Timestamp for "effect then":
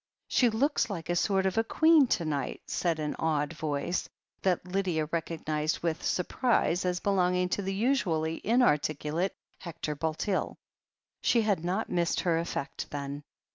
12.39-13.23